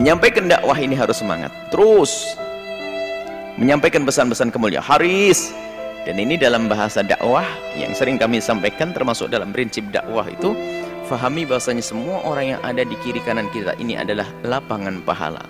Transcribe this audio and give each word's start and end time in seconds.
menyampaikan 0.00 0.48
dakwah 0.48 0.80
ini 0.80 0.96
harus 0.96 1.20
semangat. 1.20 1.52
Terus. 1.68 2.32
Menyampaikan 3.60 4.08
pesan-pesan 4.08 4.48
kemuliaan. 4.48 4.80
Haris. 4.80 5.52
Dan 6.08 6.16
ini 6.16 6.40
dalam 6.40 6.64
bahasa 6.72 7.04
dakwah 7.04 7.44
yang 7.76 7.92
sering 7.92 8.16
kami 8.16 8.40
sampaikan 8.40 8.96
termasuk 8.96 9.28
dalam 9.28 9.52
prinsip 9.52 9.84
dakwah 9.92 10.24
itu 10.24 10.56
fahami 11.04 11.44
bahasanya 11.44 11.84
semua 11.84 12.24
orang 12.24 12.56
yang 12.56 12.60
ada 12.64 12.80
di 12.88 12.96
kiri 13.04 13.20
kanan 13.20 13.52
kita 13.52 13.76
ini 13.76 14.00
adalah 14.00 14.24
lapangan 14.40 15.04
pahala. 15.04 15.44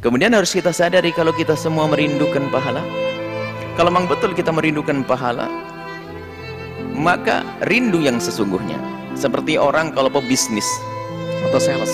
Kemudian 0.00 0.32
harus 0.32 0.56
kita 0.56 0.72
sadari 0.72 1.12
kalau 1.12 1.36
kita 1.36 1.52
semua 1.52 1.84
merindukan 1.92 2.48
pahala. 2.48 2.80
Kalau 3.76 3.92
memang 3.92 4.08
betul 4.08 4.32
kita 4.32 4.48
merindukan 4.48 5.04
pahala 5.04 5.52
maka 6.96 7.44
rindu 7.68 8.00
yang 8.00 8.16
sesungguhnya. 8.16 8.80
Seperti 9.12 9.60
orang 9.60 9.92
kalau 9.92 10.08
pebisnis 10.08 10.64
atau 11.44 11.60
sales 11.60 11.92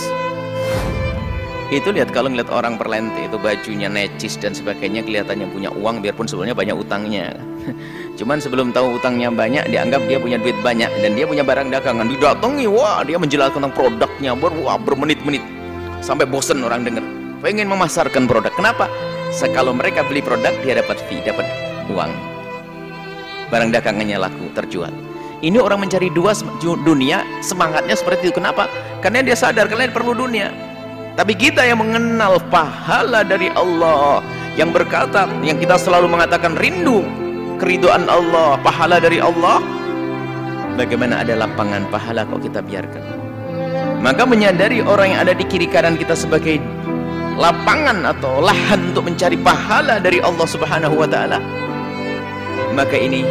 itu 1.69 1.93
lihat 1.93 2.09
kalau 2.17 2.33
ngeliat 2.33 2.49
orang 2.49 2.81
perlente 2.81 3.29
itu 3.29 3.37
bajunya 3.37 3.93
necis 3.93 4.41
dan 4.41 4.57
sebagainya 4.57 5.05
kelihatannya 5.05 5.53
punya 5.53 5.69
uang 5.69 6.01
biarpun 6.01 6.25
sebenarnya 6.25 6.57
banyak 6.57 6.77
utangnya. 6.81 7.37
Cuman 8.19 8.41
sebelum 8.41 8.73
tahu 8.73 8.97
utangnya 8.97 9.29
banyak 9.29 9.69
dianggap 9.69 10.01
dia 10.09 10.17
punya 10.17 10.41
duit 10.41 10.57
banyak 10.65 10.89
dan 11.05 11.13
dia 11.13 11.29
punya 11.29 11.45
barang 11.45 11.69
dagangan. 11.69 12.09
Didatangi 12.09 12.65
wah 12.73 13.05
dia 13.05 13.21
menjelaskan 13.21 13.61
tentang 13.61 13.77
produknya. 13.77 14.33
Ber, 14.33 14.49
wah, 14.65 14.81
bermenit-menit. 14.81 15.45
Sampai 16.01 16.25
bosen 16.25 16.65
orang 16.65 16.89
dengar 16.89 17.05
pengen 17.45 17.69
memasarkan 17.69 18.25
produk. 18.25 18.53
Kenapa? 18.57 18.89
Kalau 19.53 19.77
mereka 19.77 20.09
beli 20.09 20.25
produk 20.25 20.57
dia 20.65 20.81
dapat 20.81 20.97
fee 21.05 21.21
dapat 21.21 21.45
uang. 21.93 22.09
Barang 23.53 23.69
dagangannya 23.69 24.17
laku 24.17 24.49
terjual. 24.57 24.89
Ini 25.45 25.61
orang 25.61 25.85
mencari 25.85 26.09
dua 26.09 26.33
dunia 26.65 27.29
semangatnya 27.45 27.93
seperti 27.93 28.33
itu. 28.33 28.41
Kenapa? 28.41 28.73
Karena 29.05 29.21
dia 29.21 29.37
sadar 29.37 29.69
kalian 29.69 29.93
perlu 29.93 30.17
dunia 30.17 30.49
tapi 31.19 31.35
kita 31.35 31.67
yang 31.67 31.83
mengenal 31.83 32.39
pahala 32.47 33.27
dari 33.27 33.51
Allah 33.59 34.23
yang 34.55 34.71
berkata 34.71 35.27
yang 35.43 35.59
kita 35.59 35.75
selalu 35.75 36.07
mengatakan 36.07 36.55
rindu 36.55 37.03
keriduan 37.59 38.07
Allah 38.07 38.55
pahala 38.63 39.03
dari 39.03 39.19
Allah 39.19 39.59
bagaimana 40.79 41.27
ada 41.27 41.35
lapangan 41.35 41.91
pahala 41.91 42.23
kok 42.23 42.39
kita 42.47 42.63
biarkan? 42.63 43.03
Maka 43.99 44.23
menyadari 44.23 44.79
orang 44.79 45.11
yang 45.11 45.21
ada 45.27 45.35
di 45.35 45.43
kiri 45.43 45.67
kanan 45.67 45.99
kita 45.99 46.15
sebagai 46.15 46.63
lapangan 47.35 48.07
atau 48.15 48.39
lahan 48.39 48.95
untuk 48.95 49.11
mencari 49.11 49.35
pahala 49.35 49.99
dari 49.99 50.23
Allah 50.23 50.47
subhanahu 50.47 51.03
wa 51.03 51.09
ta'ala 51.11 51.43
maka 52.79 52.95
ini 52.95 53.27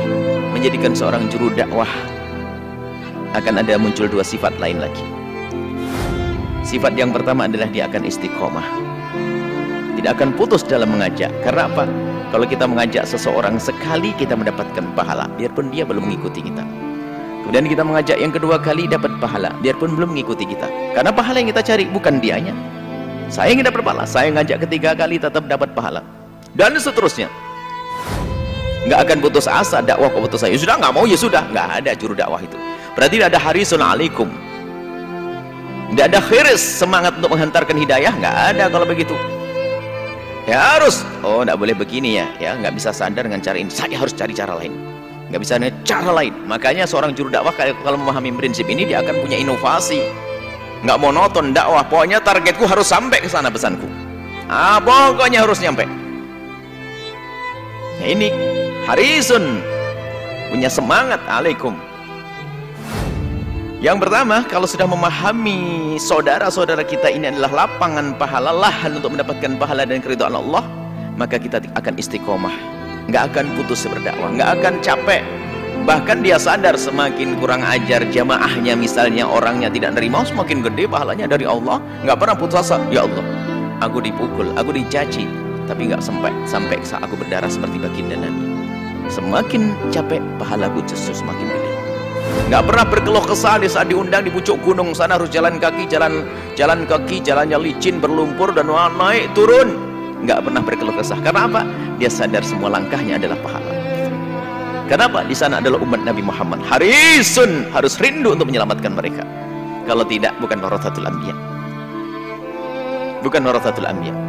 menjadikan 0.52 0.91
seorang 0.91 1.31
juru 1.31 1.55
dakwah. 1.55 1.88
Akan 3.31 3.55
ada 3.55 3.80
muncul 3.80 4.11
dua 4.11 4.27
sifat 4.27 4.59
lain 4.59 4.83
lagi 4.83 5.17
Sifat 6.68 7.00
yang 7.00 7.16
pertama 7.16 7.48
adalah 7.48 7.72
dia 7.72 7.88
akan 7.88 8.04
istiqomah. 8.04 8.68
Tidak 9.96 10.12
akan 10.12 10.36
putus 10.36 10.68
dalam 10.68 10.92
mengajak. 10.92 11.32
Karena 11.40 11.72
apa? 11.72 11.88
Kalau 12.28 12.44
kita 12.44 12.68
mengajak 12.68 13.08
seseorang 13.08 13.56
sekali 13.56 14.12
kita 14.20 14.36
mendapatkan 14.36 14.84
pahala, 14.92 15.32
biarpun 15.40 15.72
dia 15.72 15.88
belum 15.88 16.12
mengikuti 16.12 16.44
kita. 16.44 16.68
Kemudian 17.48 17.72
kita 17.72 17.88
mengajak 17.88 18.20
yang 18.20 18.36
kedua 18.36 18.60
kali 18.60 18.84
dapat 18.84 19.16
pahala, 19.23 19.56
biarpun 19.64 19.95
belum 19.95 20.12
mengikuti 20.12 20.44
kita. 20.44 20.68
Karena 20.92 21.16
pahala 21.16 21.40
yang 21.40 21.56
kita 21.56 21.64
cari 21.64 21.88
bukan 21.88 22.20
dianya. 22.20 22.52
Saya 23.32 23.56
ingin 23.56 23.72
dapat 23.72 23.88
pahala, 23.88 24.04
saya 24.04 24.28
ngajak 24.36 24.68
ketiga 24.68 24.92
kali 24.92 25.23
tetap 25.23 25.48
dapat 25.48 25.72
pahala. 25.72 26.04
Dan 26.52 26.76
seterusnya. 26.76 27.32
Nggak 28.92 29.08
akan 29.08 29.18
putus 29.23 29.48
asa 29.48 29.80
dakwah 29.80 30.12
kok 30.12 30.20
putus 30.20 30.44
asa. 30.44 30.52
Ya 30.52 30.60
sudah 30.60 30.76
nggak 30.84 30.92
mau 30.92 31.08
ya 31.08 31.16
sudah, 31.16 31.48
nggak 31.48 31.68
ada 31.80 31.92
juru 31.95 32.12
dakwah 32.12 32.44
itu. 32.44 32.60
Berarti 32.92 33.23
ada 33.23 33.40
harisun 33.40 33.80
alaikum 33.80 34.28
tidak 35.88 36.05
ada 36.11 36.19
khiris 36.19 36.59
semangat 36.59 37.16
untuk 37.16 37.31
menghantarkan 37.31 37.80
hidayah? 37.80 38.11
Nggak 38.11 38.35
ada 38.52 38.66
kalau 38.67 38.83
begitu. 38.83 39.16
Ya 40.43 40.75
harus. 40.75 41.03
Oh 41.23 41.48
nggak 41.48 41.55
boleh 41.55 41.75
begini 41.75 42.20
ya. 42.20 42.27
Ya 42.43 42.52
nggak 42.59 42.75
bisa 42.75 42.92
sadar 42.92 43.23
dengan 43.23 43.39
cara 43.39 43.55
ini. 43.55 43.71
Saya 43.71 43.95
harus 43.95 44.11
cari 44.11 44.36
cara 44.36 44.52
lain. 44.59 44.76
Nggak 45.31 45.42
bisa 45.43 45.55
dengan 45.55 45.76
cara 45.87 46.11
lain. 46.11 46.36
Makanya 46.43 46.83
seorang 46.83 47.15
juru 47.15 47.31
dakwah 47.31 47.55
kalau 47.55 47.97
memahami 47.99 48.36
prinsip 48.36 48.67
ini 48.67 48.83
dia 48.83 48.99
akan 48.99 49.15
punya 49.23 49.39
inovasi. 49.39 50.03
Nggak 50.83 50.99
monoton 50.99 51.55
dakwah. 51.55 51.87
Pokoknya 51.87 52.20
targetku 52.20 52.67
harus 52.67 52.87
sampai 52.92 53.23
ke 53.23 53.31
sana 53.31 53.47
pesanku. 53.47 53.87
Ah 54.52 54.83
pokoknya 54.83 55.47
harus 55.47 55.64
nyampe. 55.64 55.87
Nah, 57.97 58.08
ini 58.11 58.27
harisun 58.83 59.64
punya 60.52 60.67
semangat. 60.67 61.23
Alaikum 61.31 61.86
yang 63.87 64.03
pertama, 64.03 64.43
kalau 64.43 64.67
sudah 64.67 64.83
memahami 64.83 65.95
saudara-saudara 65.95 66.83
kita 66.83 67.08
ini 67.08 67.31
adalah 67.31 67.64
lapangan 67.64 68.20
pahala, 68.20 68.52
lahan 68.52 68.99
untuk 68.99 69.15
mendapatkan 69.15 69.55
pahala 69.55 69.87
dan 69.87 70.03
keridhaan 70.03 70.36
Allah, 70.36 70.67
maka 71.15 71.39
kita 71.39 71.64
akan 71.71 71.95
istiqomah. 71.95 72.52
Nggak 73.08 73.31
akan 73.31 73.45
putus 73.55 73.87
berdakwah, 73.87 74.27
nggak 74.36 74.49
akan 74.59 74.73
capek. 74.83 75.23
Bahkan 75.87 76.20
dia 76.20 76.36
sadar 76.36 76.76
semakin 76.76 77.39
kurang 77.39 77.64
ajar 77.64 78.03
jamaahnya 78.11 78.76
misalnya 78.76 79.23
orangnya 79.23 79.71
tidak 79.71 79.95
nerima, 79.95 80.27
semakin 80.27 80.59
gede 80.67 80.83
pahalanya 80.92 81.31
dari 81.31 81.47
Allah. 81.47 81.80
Nggak 82.03 82.17
pernah 82.20 82.36
putus 82.36 82.59
asa. 82.67 82.83
Ya 82.92 83.08
Allah, 83.08 83.23
aku 83.80 84.03
dipukul, 84.03 84.52
aku 84.59 84.76
dicaci, 84.76 85.23
tapi 85.64 85.87
nggak 85.87 86.03
sampai 86.03 86.36
sampai 86.43 86.76
saat 86.83 87.08
aku 87.08 87.15
berdarah 87.15 87.47
seperti 87.47 87.80
baginda 87.80 88.20
Nabi. 88.20 88.52
Semakin 89.08 89.71
capek 89.95 90.20
pahalaku 90.36 90.83
justru 90.83 91.15
semakin 91.15 91.47
gede 91.47 91.67
nggak 92.48 92.64
pernah 92.64 92.86
berkeluh 92.88 93.26
kesah 93.27 93.60
di 93.60 93.67
saat 93.67 93.92
diundang 93.92 94.23
di 94.23 94.32
pucuk 94.32 94.60
gunung 94.64 94.92
sana. 94.92 95.15
Harus 95.15 95.32
jalan 95.32 95.58
kaki 95.58 95.88
jalan 95.88 96.27
jalan 96.60 96.83
kaki 96.88 97.23
jalannya 97.23 97.58
licin 97.60 97.99
berlumpur 98.04 98.52
dan 98.52 98.70
naik 98.71 99.32
turun. 99.32 99.76
Nggak 100.23 100.48
pernah 100.49 100.61
berkeluh 100.64 100.95
kesah. 100.95 101.20
Karena 101.23 101.48
apa? 101.48 101.61
Dia 101.98 102.11
sadar 102.11 102.43
semua 102.43 102.73
langkahnya 102.73 103.21
adalah 103.21 103.38
pahala. 103.39 103.71
Kenapa? 104.88 105.20
Di 105.27 105.36
sana 105.36 105.60
adalah 105.60 105.83
umat 105.83 106.02
Nabi 106.04 106.23
Muhammad. 106.23 106.64
Harisun 106.64 107.71
harus 107.76 107.99
rindu 107.99 108.36
untuk 108.36 108.48
menyelamatkan 108.48 108.95
mereka. 108.95 109.23
Kalau 109.83 110.04
tidak 110.08 110.36
bukan 110.39 110.59
warathatul 110.64 111.08
anbiya. 111.08 111.36
Bukan 113.23 113.42
warathatul 113.44 113.88
anbiya 113.88 114.27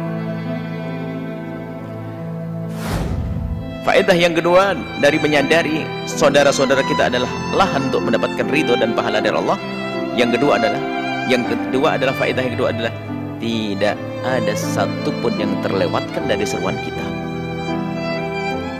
Faedah 3.89 4.13
yang 4.13 4.37
kedua 4.37 4.77
dari 5.01 5.17
menyadari 5.17 5.81
saudara-saudara 6.05 6.85
kita 6.85 7.09
adalah 7.09 7.25
lahan 7.57 7.89
untuk 7.89 8.05
mendapatkan 8.05 8.45
ridho 8.53 8.77
dan 8.77 8.93
pahala 8.93 9.17
dari 9.17 9.33
Allah. 9.33 9.57
Yang 10.13 10.37
kedua 10.37 10.61
adalah 10.61 10.81
yang 11.25 11.41
kedua 11.49 11.97
adalah 11.97 12.13
faedah 12.13 12.37
yang 12.45 12.53
kedua 12.53 12.69
adalah 12.69 12.93
tidak 13.41 13.97
ada 14.21 14.53
satupun 14.53 15.41
yang 15.41 15.57
terlewatkan 15.65 16.21
dari 16.29 16.45
seruan 16.45 16.77
kita. 16.85 17.01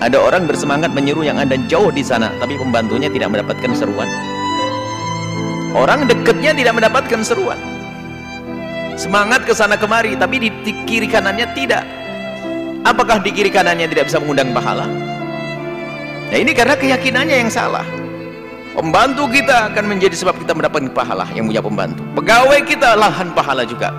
Ada 0.06 0.14
orang 0.14 0.46
bersemangat 0.46 0.94
menyeru 0.94 1.26
yang 1.26 1.42
ada 1.42 1.58
jauh 1.66 1.90
di 1.90 2.06
sana, 2.06 2.30
tapi 2.38 2.62
pembantunya 2.62 3.10
tidak 3.10 3.34
mendapatkan 3.34 3.74
seruan. 3.74 4.06
Orang 5.74 6.06
dekatnya 6.06 6.54
tidak 6.54 6.78
mendapatkan 6.78 7.26
seruan. 7.26 7.58
Semangat 8.94 9.42
ke 9.42 9.58
sana 9.58 9.74
kemari, 9.74 10.14
tapi 10.14 10.38
di 10.38 10.72
kiri 10.86 11.10
kanannya 11.10 11.50
tidak 11.58 11.82
apakah 12.84 13.20
di 13.20 13.32
kiri 13.34 13.52
kanannya 13.52 13.90
tidak 13.90 14.08
bisa 14.08 14.22
mengundang 14.22 14.52
pahala? 14.56 14.86
Nah 16.30 16.38
ini 16.38 16.54
karena 16.54 16.78
keyakinannya 16.78 17.38
yang 17.48 17.52
salah. 17.52 17.86
Pembantu 18.78 19.28
kita 19.34 19.74
akan 19.74 19.86
menjadi 19.90 20.16
sebab 20.16 20.38
kita 20.40 20.54
mendapatkan 20.54 20.94
pahala 20.94 21.26
yang 21.34 21.50
punya 21.50 21.60
pembantu. 21.60 22.06
Pegawai 22.16 22.60
kita 22.64 22.96
lahan 22.96 23.34
pahala 23.34 23.66
juga. 23.66 23.92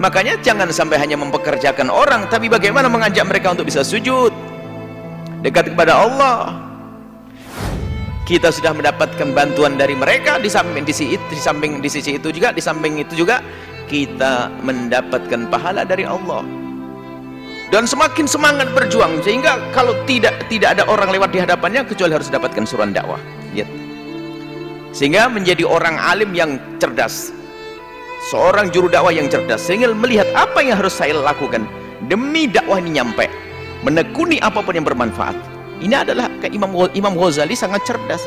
Makanya 0.00 0.40
jangan 0.40 0.72
sampai 0.72 0.96
hanya 1.00 1.20
mempekerjakan 1.20 1.92
orang 1.92 2.26
tapi 2.32 2.48
bagaimana 2.48 2.88
mengajak 2.88 3.28
mereka 3.28 3.52
untuk 3.52 3.68
bisa 3.68 3.84
sujud? 3.84 4.32
Dekat 5.44 5.76
kepada 5.76 6.00
Allah. 6.00 6.64
Kita 8.26 8.50
sudah 8.50 8.74
mendapatkan 8.74 9.30
bantuan 9.30 9.78
dari 9.78 9.94
mereka 9.94 10.42
di 10.42 10.50
samping 10.50 10.82
di 10.82 10.90
sisi, 10.90 11.14
di 11.14 11.38
samping 11.38 11.78
di 11.78 11.86
sisi 11.86 12.18
itu 12.18 12.34
juga 12.34 12.50
di 12.50 12.58
samping 12.58 12.98
itu 12.98 13.14
juga 13.14 13.38
kita 13.86 14.50
mendapatkan 14.66 15.46
pahala 15.46 15.86
dari 15.86 16.02
Allah 16.02 16.65
dan 17.74 17.82
semakin 17.82 18.30
semangat 18.30 18.70
berjuang 18.70 19.18
sehingga 19.26 19.58
kalau 19.74 19.92
tidak 20.06 20.38
tidak 20.46 20.78
ada 20.78 20.86
orang 20.86 21.10
lewat 21.10 21.34
di 21.34 21.42
hadapannya 21.42 21.82
kecuali 21.82 22.14
harus 22.14 22.30
dapatkan 22.30 22.62
suruhan 22.62 22.94
dakwah. 22.94 23.18
Lihat 23.54 23.86
sehingga 24.96 25.28
menjadi 25.28 25.68
orang 25.68 26.00
alim 26.00 26.32
yang 26.32 26.56
cerdas. 26.80 27.28
Seorang 28.32 28.72
juru 28.72 28.88
dakwah 28.88 29.12
yang 29.12 29.28
cerdas. 29.28 29.60
Sehingga 29.60 29.92
melihat 29.92 30.24
apa 30.32 30.64
yang 30.64 30.80
harus 30.80 30.96
saya 30.96 31.12
lakukan. 31.12 31.68
Demi 32.08 32.48
dakwah 32.48 32.80
ini 32.80 32.96
nyampe. 32.96 33.28
Menekuni 33.84 34.40
apa 34.40 34.64
pun 34.64 34.72
yang 34.72 34.88
bermanfaat. 34.88 35.36
Ini 35.84 36.00
adalah 36.00 36.32
kayak 36.40 36.56
Imam 36.56 36.72
Imam 36.96 37.12
Ghazali 37.12 37.52
sangat 37.52 37.84
cerdas. 37.84 38.24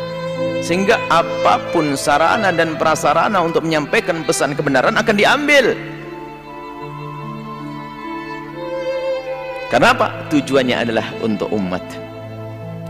Sehingga 0.62 1.02
apa 1.10 1.58
pun 1.74 1.98
sarana 1.98 2.54
dan 2.54 2.78
prasarana 2.78 3.42
untuk 3.42 3.66
menyampaikan 3.66 4.22
pesan 4.22 4.54
kebenaran 4.54 4.94
akan 4.94 5.16
diambil 5.18 5.74
Karena 9.70 9.94
apa? 9.94 10.26
Tujuannya 10.34 10.76
adalah 10.82 11.06
untuk 11.22 11.50
umat. 11.54 11.86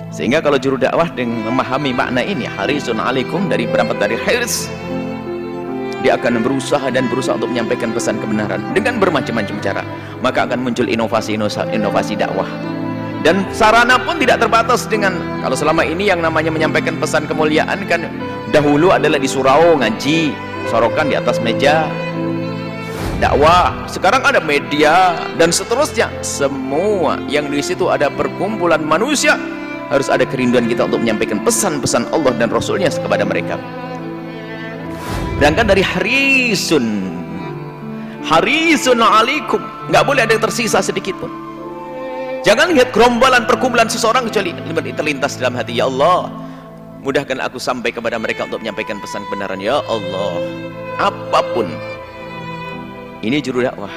Sehingga 0.10 0.40
kalau 0.42 0.58
juru 0.58 0.80
dakwah 0.80 1.12
dengan 1.12 1.52
memahami 1.52 1.94
makna 1.94 2.24
ini, 2.24 2.48
harisun 2.48 2.98
alaikum 2.98 3.52
dari 3.52 3.70
berapa 3.70 3.94
dari 3.94 4.16
hirs. 4.16 4.72
dia 6.00 6.16
akan 6.16 6.40
berusaha 6.44 6.88
dan 6.92 7.12
berusaha 7.12 7.36
untuk 7.36 7.52
menyampaikan 7.52 7.92
pesan 7.92 8.24
kebenaran 8.24 8.64
dengan 8.72 8.98
bermacam-macam 9.04 9.56
cara 9.60 9.84
maka 10.24 10.48
akan 10.48 10.64
muncul 10.64 10.88
inovasi-inovasi 10.88 12.16
dakwah 12.16 12.48
dan 13.20 13.44
sarana 13.52 14.00
pun 14.00 14.16
tidak 14.16 14.40
terbatas 14.40 14.88
dengan 14.88 15.20
kalau 15.44 15.60
selama 15.60 15.84
ini 15.84 16.08
yang 16.08 16.24
namanya 16.24 16.56
menyampaikan 16.56 16.96
pesan 16.96 17.28
kemuliaan 17.28 17.84
kan 17.92 18.08
dahulu 18.56 18.96
adalah 18.96 19.20
di 19.20 19.28
surau 19.28 19.76
ngaji 19.76 20.32
sorokan 20.72 21.12
di 21.12 21.20
atas 21.20 21.44
meja 21.44 21.84
dakwah. 23.20 23.86
Sekarang 23.86 24.24
ada 24.24 24.40
media 24.40 25.20
dan 25.36 25.52
seterusnya. 25.52 26.08
Semua 26.24 27.20
yang 27.28 27.52
di 27.52 27.60
situ 27.60 27.92
ada 27.92 28.08
perkumpulan 28.08 28.82
manusia. 28.82 29.36
Harus 29.92 30.08
ada 30.08 30.24
kerinduan 30.24 30.66
kita 30.66 30.88
untuk 30.88 31.04
menyampaikan 31.04 31.44
pesan-pesan 31.44 32.10
Allah 32.16 32.34
dan 32.40 32.50
Rasulnya 32.50 32.90
kepada 32.90 33.28
mereka. 33.28 33.60
Sedangkan 35.38 35.66
dari 35.72 35.84
harisun. 35.84 36.86
Harisun 38.28 39.00
alaikum. 39.00 39.60
Nggak 39.92 40.04
boleh 40.04 40.22
ada 40.24 40.34
yang 40.36 40.44
tersisa 40.44 40.80
sedikit 40.84 41.16
pun. 41.20 41.32
Jangan 42.44 42.72
lihat 42.72 42.96
gerombolan 42.96 43.44
perkumpulan 43.44 43.92
seseorang 43.92 44.32
kecuali 44.32 44.56
terlintas 44.96 45.36
dalam 45.36 45.60
hati. 45.60 45.80
Ya 45.80 45.92
Allah 45.92 46.32
mudahkan 47.04 47.40
aku 47.40 47.60
sampai 47.60 47.92
kepada 47.92 48.20
mereka 48.20 48.48
untuk 48.48 48.64
menyampaikan 48.64 49.00
pesan 49.00 49.26
kebenaran. 49.28 49.60
Ya 49.60 49.80
Allah 49.88 50.34
apa 51.00 51.40
pun 51.56 51.72
ini 53.20 53.44
juru 53.44 53.68
dakwah. 53.68 53.92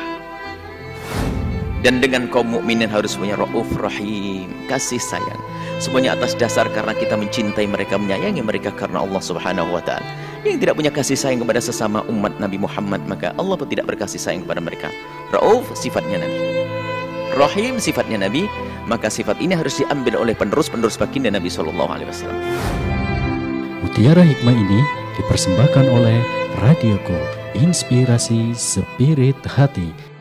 Dan 1.83 1.99
dengan 1.99 2.31
kaum 2.31 2.47
mukminin 2.47 2.87
harus 2.87 3.19
punya 3.19 3.35
rauf 3.35 3.67
rahim 3.79 4.51
kasih 4.71 5.03
sayang. 5.03 5.43
Semuanya 5.83 6.15
atas 6.15 6.39
dasar 6.39 6.71
karena 6.71 6.95
kita 6.95 7.19
mencintai 7.19 7.67
mereka 7.67 7.99
menyayangi 7.99 8.39
mereka 8.39 8.71
karena 8.71 9.03
Allah 9.03 9.19
subhanahu 9.19 9.75
wa 9.75 9.83
ta'ala. 9.83 10.07
Yang 10.47 10.63
tidak 10.63 10.75
punya 10.79 10.91
kasih 10.95 11.19
sayang 11.19 11.43
kepada 11.43 11.59
sesama 11.59 12.07
umat 12.07 12.39
Nabi 12.39 12.59
Muhammad 12.63 13.03
maka 13.11 13.35
Allah 13.35 13.59
pun 13.59 13.67
tidak 13.67 13.91
berkasih 13.91 14.23
sayang 14.23 14.47
kepada 14.47 14.63
mereka. 14.63 14.95
Rauf 15.35 15.75
sifatnya 15.75 16.23
Nabi. 16.23 16.39
Rahim 17.35 17.83
sifatnya 17.83 18.31
Nabi 18.31 18.47
maka 18.87 19.11
sifat 19.11 19.39
ini 19.43 19.59
harus 19.59 19.79
diambil 19.79 20.19
oleh 20.23 20.35
penerus-penerus 20.39 20.99
baginda 20.99 21.35
Nabi 21.35 21.51
Shallallahu 21.51 21.91
Alaihi 21.91 22.11
Wasallam. 22.11 22.39
Mutiara 23.83 24.23
Hikmah 24.23 24.55
ini 24.55 24.81
dipersembahkan 25.19 25.87
oleh 25.91 26.42
Radio 26.61 26.99
Go 27.09 27.17
Inspirasi 27.55 28.53
Spirit 28.55 29.41
Hati 29.47 30.12